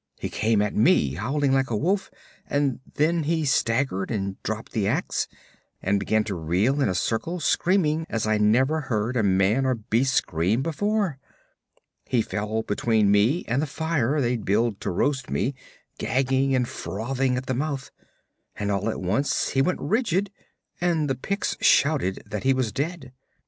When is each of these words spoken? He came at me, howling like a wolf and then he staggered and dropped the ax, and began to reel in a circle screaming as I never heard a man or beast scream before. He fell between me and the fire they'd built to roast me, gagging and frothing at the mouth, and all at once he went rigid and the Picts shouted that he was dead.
He 0.17 0.29
came 0.29 0.63
at 0.63 0.73
me, 0.73 1.13
howling 1.13 1.51
like 1.53 1.69
a 1.69 1.77
wolf 1.77 2.09
and 2.49 2.79
then 2.95 3.21
he 3.21 3.45
staggered 3.45 4.09
and 4.09 4.41
dropped 4.41 4.71
the 4.71 4.87
ax, 4.87 5.27
and 5.79 5.99
began 5.99 6.23
to 6.23 6.33
reel 6.33 6.81
in 6.81 6.89
a 6.89 6.95
circle 6.95 7.39
screaming 7.39 8.07
as 8.09 8.25
I 8.25 8.39
never 8.39 8.81
heard 8.81 9.15
a 9.15 9.21
man 9.21 9.63
or 9.63 9.75
beast 9.75 10.15
scream 10.15 10.63
before. 10.63 11.19
He 12.07 12.23
fell 12.23 12.63
between 12.63 13.11
me 13.11 13.45
and 13.47 13.61
the 13.61 13.67
fire 13.67 14.19
they'd 14.19 14.43
built 14.43 14.79
to 14.81 14.89
roast 14.89 15.29
me, 15.29 15.53
gagging 15.99 16.55
and 16.55 16.67
frothing 16.67 17.37
at 17.37 17.45
the 17.45 17.53
mouth, 17.53 17.91
and 18.55 18.71
all 18.71 18.89
at 18.89 19.01
once 19.01 19.49
he 19.49 19.61
went 19.61 19.79
rigid 19.79 20.31
and 20.81 21.07
the 21.11 21.15
Picts 21.15 21.55
shouted 21.63 22.23
that 22.25 22.41
he 22.41 22.55
was 22.55 22.71
dead. 22.71 23.13